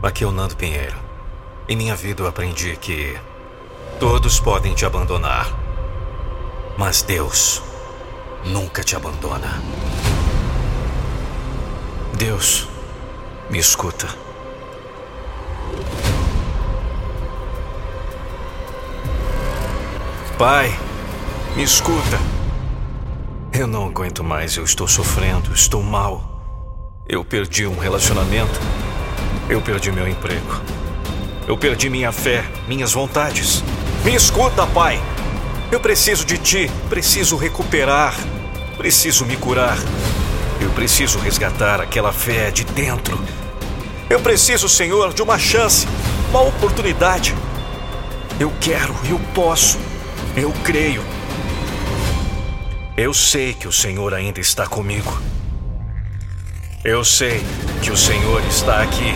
Aqui 0.00 0.22
é 0.22 0.26
o 0.28 0.30
Nando 0.30 0.54
Pinheiro. 0.54 0.96
Em 1.68 1.74
minha 1.74 1.96
vida 1.96 2.22
eu 2.22 2.28
aprendi 2.28 2.76
que 2.76 3.18
todos 3.98 4.38
podem 4.38 4.72
te 4.72 4.86
abandonar, 4.86 5.52
mas 6.78 7.02
Deus 7.02 7.60
nunca 8.44 8.84
te 8.84 8.94
abandona. 8.94 9.60
Deus, 12.16 12.68
me 13.50 13.58
escuta. 13.58 14.06
Pai, 20.38 20.78
me 21.56 21.64
escuta. 21.64 22.20
Eu 23.52 23.66
não 23.66 23.88
aguento 23.88 24.22
mais, 24.22 24.56
eu 24.56 24.62
estou 24.62 24.86
sofrendo, 24.86 25.52
estou 25.52 25.82
mal. 25.82 27.02
Eu 27.08 27.24
perdi 27.24 27.66
um 27.66 27.76
relacionamento. 27.76 28.60
Eu 29.48 29.62
perdi 29.62 29.90
meu 29.90 30.06
emprego. 30.06 30.60
Eu 31.46 31.56
perdi 31.56 31.88
minha 31.88 32.12
fé, 32.12 32.44
minhas 32.66 32.92
vontades. 32.92 33.64
Me 34.04 34.14
escuta, 34.14 34.66
pai. 34.66 35.00
Eu 35.72 35.80
preciso 35.80 36.24
de 36.24 36.36
ti, 36.36 36.70
preciso 36.90 37.34
recuperar, 37.36 38.14
preciso 38.76 39.24
me 39.24 39.36
curar. 39.36 39.78
Eu 40.60 40.70
preciso 40.70 41.18
resgatar 41.18 41.80
aquela 41.80 42.12
fé 42.12 42.50
de 42.50 42.64
dentro. 42.64 43.18
Eu 44.10 44.20
preciso, 44.20 44.68
Senhor, 44.68 45.14
de 45.14 45.22
uma 45.22 45.38
chance, 45.38 45.86
uma 46.28 46.42
oportunidade. 46.42 47.34
Eu 48.38 48.52
quero, 48.60 48.94
eu 49.08 49.18
posso, 49.34 49.78
eu 50.36 50.52
creio. 50.62 51.02
Eu 52.96 53.14
sei 53.14 53.54
que 53.54 53.66
o 53.66 53.72
Senhor 53.72 54.12
ainda 54.12 54.40
está 54.40 54.66
comigo. 54.66 55.18
Eu 56.84 57.04
sei 57.04 57.42
que 57.82 57.90
o 57.90 57.96
Senhor 57.96 58.42
está 58.46 58.82
aqui. 58.82 59.14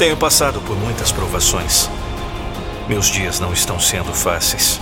Tenho 0.00 0.16
passado 0.16 0.62
por 0.62 0.74
muitas 0.78 1.12
provações. 1.12 1.90
Meus 2.88 3.04
dias 3.10 3.38
não 3.38 3.52
estão 3.52 3.78
sendo 3.78 4.14
fáceis. 4.14 4.80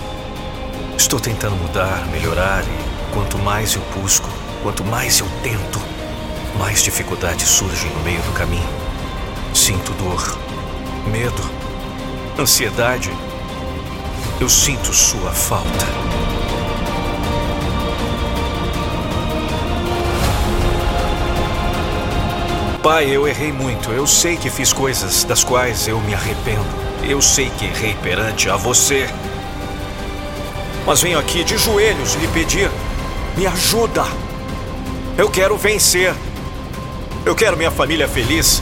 Estou 0.97 1.19
tentando 1.19 1.57
mudar, 1.57 2.07
melhorar 2.07 2.63
e 2.63 3.13
quanto 3.13 3.37
mais 3.37 3.75
eu 3.75 3.81
busco, 3.93 4.29
quanto 4.63 4.81
mais 4.85 5.19
eu 5.19 5.27
tento, 5.43 5.77
mais 6.57 6.81
dificuldades 6.81 7.49
surgem 7.49 7.91
no 7.91 7.99
meio 7.99 8.21
do 8.21 8.31
caminho. 8.31 8.69
Sinto 9.53 9.91
dor, 9.91 10.39
medo, 11.05 11.43
ansiedade. 12.39 13.11
Eu 14.39 14.47
sinto 14.47 14.93
sua 14.93 15.31
falta. 15.31 16.18
Pai, 22.89 23.07
eu 23.07 23.27
errei 23.27 23.51
muito. 23.51 23.91
Eu 23.91 24.07
sei 24.07 24.35
que 24.35 24.49
fiz 24.49 24.73
coisas 24.73 25.23
das 25.23 25.43
quais 25.43 25.87
eu 25.87 25.99
me 26.01 26.15
arrependo. 26.15 26.65
Eu 27.03 27.21
sei 27.21 27.47
que 27.51 27.65
errei 27.65 27.95
perante 28.01 28.49
a 28.49 28.55
você. 28.55 29.07
Mas 30.87 30.99
venho 30.99 31.19
aqui 31.19 31.43
de 31.43 31.55
joelhos 31.55 32.15
lhe 32.15 32.27
pedir: 32.29 32.71
me 33.37 33.45
ajuda. 33.45 34.03
Eu 35.15 35.29
quero 35.29 35.55
vencer. 35.55 36.15
Eu 37.23 37.35
quero 37.35 37.55
minha 37.55 37.69
família 37.69 38.07
feliz. 38.07 38.59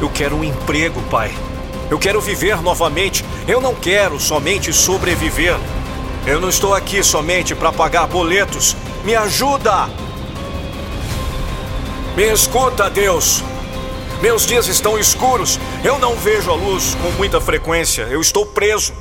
Eu 0.00 0.08
quero 0.08 0.36
um 0.36 0.42
emprego, 0.42 1.02
Pai. 1.10 1.30
Eu 1.90 1.98
quero 1.98 2.18
viver 2.18 2.62
novamente. 2.62 3.26
Eu 3.46 3.60
não 3.60 3.74
quero 3.74 4.18
somente 4.18 4.72
sobreviver. 4.72 5.54
Eu 6.26 6.40
não 6.40 6.48
estou 6.48 6.74
aqui 6.74 7.02
somente 7.04 7.54
para 7.54 7.70
pagar 7.70 8.06
boletos. 8.06 8.74
Me 9.04 9.14
ajuda! 9.14 9.86
Me 12.16 12.32
escuta, 12.32 12.88
Deus. 12.88 13.44
Meus 14.20 14.46
dias 14.46 14.66
estão 14.66 14.98
escuros. 14.98 15.58
Eu 15.84 15.98
não 15.98 16.16
vejo 16.16 16.50
a 16.50 16.54
luz 16.54 16.94
com 17.02 17.10
muita 17.12 17.40
frequência. 17.40 18.02
Eu 18.04 18.20
estou 18.20 18.46
preso, 18.46 18.92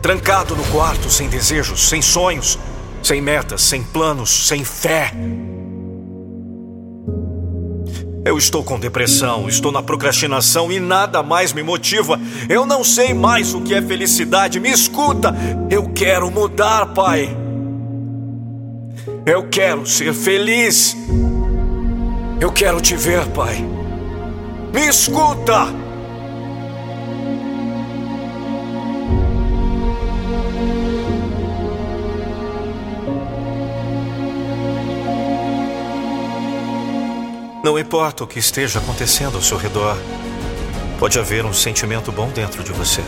trancado 0.00 0.54
no 0.54 0.64
quarto, 0.64 1.10
sem 1.10 1.28
desejos, 1.28 1.88
sem 1.88 2.00
sonhos, 2.00 2.58
sem 3.02 3.20
metas, 3.20 3.62
sem 3.62 3.82
planos, 3.82 4.46
sem 4.46 4.64
fé. 4.64 5.12
Eu 8.24 8.36
estou 8.38 8.62
com 8.62 8.78
depressão, 8.78 9.48
estou 9.48 9.72
na 9.72 9.82
procrastinação 9.82 10.70
e 10.70 10.78
nada 10.78 11.22
mais 11.22 11.52
me 11.52 11.62
motiva. 11.62 12.20
Eu 12.48 12.64
não 12.64 12.84
sei 12.84 13.12
mais 13.12 13.54
o 13.54 13.62
que 13.62 13.74
é 13.74 13.82
felicidade. 13.82 14.60
Me 14.60 14.70
escuta, 14.70 15.34
eu 15.70 15.88
quero 15.88 16.30
mudar, 16.30 16.86
Pai. 16.94 17.36
Eu 19.26 19.48
quero 19.48 19.86
ser 19.86 20.12
feliz. 20.12 20.96
Eu 22.40 22.52
quero 22.52 22.80
te 22.80 22.94
ver, 22.94 23.26
Pai. 23.28 23.79
Me 24.72 24.88
escuta! 24.88 25.66
Não 37.62 37.78
importa 37.78 38.24
o 38.24 38.26
que 38.26 38.38
esteja 38.38 38.78
acontecendo 38.78 39.36
ao 39.36 39.42
seu 39.42 39.58
redor, 39.58 39.96
pode 40.98 41.18
haver 41.18 41.44
um 41.44 41.52
sentimento 41.52 42.10
bom 42.10 42.28
dentro 42.30 42.62
de 42.62 42.72
você. 42.72 43.02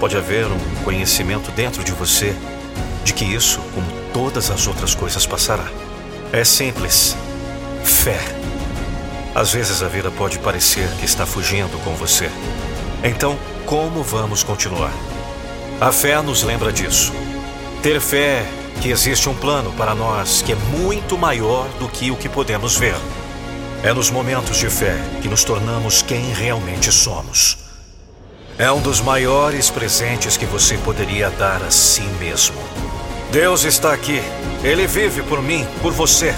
Pode 0.00 0.16
haver 0.16 0.46
um 0.46 0.84
conhecimento 0.84 1.50
dentro 1.52 1.84
de 1.84 1.92
você 1.92 2.34
de 3.04 3.12
que 3.12 3.24
isso, 3.24 3.60
como 3.74 3.86
todas 4.12 4.50
as 4.50 4.66
outras 4.66 4.94
coisas, 4.94 5.26
passará. 5.26 5.66
É 6.32 6.44
simples. 6.44 7.16
Fé. 7.84 8.18
Às 9.34 9.52
vezes 9.52 9.82
a 9.82 9.88
vida 9.88 10.10
pode 10.10 10.38
parecer 10.38 10.88
que 10.98 11.06
está 11.06 11.24
fugindo 11.24 11.82
com 11.84 11.94
você. 11.94 12.30
Então, 13.02 13.38
como 13.64 14.02
vamos 14.02 14.42
continuar? 14.42 14.92
A 15.80 15.90
fé 15.90 16.20
nos 16.20 16.42
lembra 16.42 16.70
disso. 16.70 17.12
Ter 17.82 18.00
fé 18.00 18.46
que 18.82 18.90
existe 18.90 19.28
um 19.28 19.34
plano 19.34 19.72
para 19.72 19.94
nós 19.94 20.42
que 20.42 20.52
é 20.52 20.54
muito 20.54 21.16
maior 21.16 21.66
do 21.78 21.88
que 21.88 22.10
o 22.10 22.16
que 22.16 22.28
podemos 22.28 22.76
ver. 22.76 22.94
É 23.82 23.92
nos 23.92 24.10
momentos 24.10 24.58
de 24.58 24.68
fé 24.68 24.96
que 25.22 25.28
nos 25.28 25.44
tornamos 25.44 26.02
quem 26.02 26.32
realmente 26.32 26.92
somos. 26.92 27.58
É 28.58 28.70
um 28.70 28.80
dos 28.80 29.00
maiores 29.00 29.70
presentes 29.70 30.36
que 30.36 30.44
você 30.44 30.76
poderia 30.76 31.30
dar 31.30 31.62
a 31.62 31.70
si 31.70 32.02
mesmo. 32.20 32.56
Deus 33.32 33.64
está 33.64 33.94
aqui. 33.94 34.22
Ele 34.62 34.86
vive 34.86 35.22
por 35.22 35.42
mim, 35.42 35.66
por 35.80 35.92
você. 35.92 36.34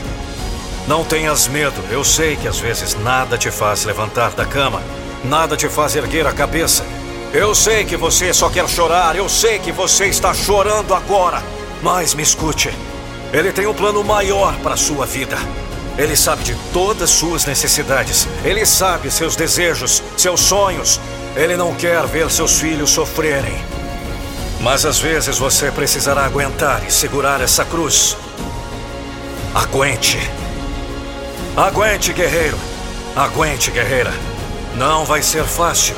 Não 0.87 1.03
tenhas 1.03 1.49
medo. 1.49 1.83
Eu 1.91 2.05
sei 2.05 2.37
que 2.37 2.47
às 2.47 2.59
vezes 2.59 2.95
nada 2.95 3.39
te 3.39 3.51
faz 3.51 3.85
levantar 3.85 4.33
da 4.33 4.45
cama, 4.45 4.83
nada 5.25 5.57
te 5.57 5.69
faz 5.69 5.97
erguer 5.97 6.27
a 6.27 6.33
cabeça. 6.33 6.85
Eu 7.33 7.55
sei 7.55 7.85
que 7.85 7.97
você 7.97 8.33
só 8.33 8.49
quer 8.49 8.69
chorar, 8.69 9.17
eu 9.17 9.29
sei 9.29 9.59
que 9.59 9.73
você 9.73 10.07
está 10.07 10.35
chorando 10.35 10.95
agora. 10.95 11.43
Mas 11.83 12.15
me 12.15 12.23
escute. 12.23 12.71
Ele 13.33 13.51
tem 13.53 13.67
um 13.67 13.75
plano 13.75 14.05
maior 14.05 14.55
para 14.61 14.75
a 14.75 14.77
sua 14.77 15.07
vida. 15.07 15.37
Ele 15.97 16.17
sabe 16.17 16.45
de 16.45 16.55
todas 16.73 17.11
suas 17.11 17.45
necessidades. 17.45 18.29
Ele 18.45 18.65
sabe 18.67 19.11
seus 19.11 19.37
desejos, 19.37 20.03
seus 20.17 20.41
sonhos. 20.41 21.01
Ele 21.35 21.57
não 21.57 21.75
quer 21.75 22.07
ver 22.07 22.31
seus 22.31 22.61
filhos 22.61 22.91
sofrerem. 22.91 23.57
Mas 24.61 24.85
às 24.85 24.99
vezes 24.99 25.39
você 25.39 25.71
precisará 25.71 26.25
aguentar 26.25 26.85
e 26.87 26.93
segurar 26.93 27.41
essa 27.41 27.65
cruz. 27.65 28.17
Aguente. 29.55 30.19
Aguente, 31.57 32.13
guerreiro. 32.13 32.59
Aguente, 33.15 33.71
guerreira. 33.71 34.13
Não 34.75 35.05
vai 35.05 35.23
ser 35.23 35.45
fácil. 35.45 35.95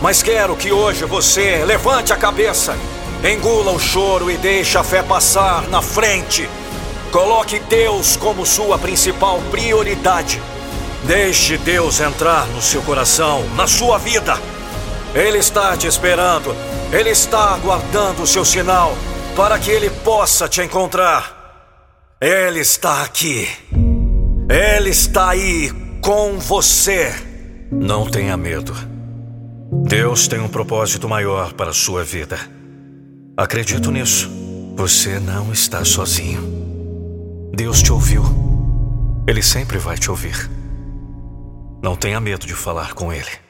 Mas 0.00 0.22
quero 0.22 0.56
que 0.56 0.72
hoje 0.72 1.04
você 1.04 1.62
levante 1.62 2.10
a 2.10 2.16
cabeça, 2.16 2.74
engula 3.22 3.70
o 3.70 3.78
choro 3.78 4.30
e 4.30 4.38
deixe 4.38 4.78
a 4.78 4.82
fé 4.82 5.02
passar 5.02 5.68
na 5.68 5.82
frente. 5.82 6.48
Coloque 7.12 7.58
Deus 7.58 8.16
como 8.16 8.46
sua 8.46 8.78
principal 8.78 9.42
prioridade. 9.50 10.40
Deixe 11.04 11.58
Deus 11.58 12.00
entrar 12.00 12.46
no 12.46 12.62
seu 12.62 12.80
coração, 12.80 13.44
na 13.56 13.66
sua 13.66 13.98
vida. 13.98 14.40
Ele 15.14 15.36
está 15.36 15.76
te 15.76 15.86
esperando. 15.86 16.56
Ele 16.90 17.10
está 17.10 17.52
aguardando 17.52 18.22
o 18.22 18.26
seu 18.26 18.44
sinal 18.44 18.96
para 19.36 19.58
que 19.58 19.70
ele 19.70 19.90
possa 19.90 20.48
te 20.48 20.62
encontrar. 20.62 22.16
Ele 22.18 22.60
está 22.60 23.02
aqui. 23.02 23.46
Ele 24.48 24.88
está 24.88 25.30
aí 25.30 25.70
com 26.00 26.38
você. 26.38 27.12
Não 27.70 28.08
tenha 28.08 28.34
medo. 28.34 28.74
Deus 29.86 30.26
tem 30.26 30.40
um 30.40 30.48
propósito 30.48 31.06
maior 31.06 31.52
para 31.52 31.70
a 31.70 31.74
sua 31.74 32.02
vida. 32.02 32.38
Acredito 33.36 33.90
nisso. 33.90 34.30
Você 34.74 35.20
não 35.20 35.52
está 35.52 35.84
sozinho. 35.84 36.40
Deus 37.54 37.82
te 37.82 37.92
ouviu. 37.92 38.22
Ele 39.26 39.42
sempre 39.42 39.76
vai 39.76 39.98
te 39.98 40.10
ouvir. 40.10 40.50
Não 41.82 41.94
tenha 41.94 42.18
medo 42.18 42.46
de 42.46 42.54
falar 42.54 42.94
com 42.94 43.12
Ele. 43.12 43.47